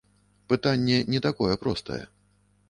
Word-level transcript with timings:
Пытанне 0.53 0.97
не 1.15 1.19
такое 1.27 1.53
простае. 1.67 2.01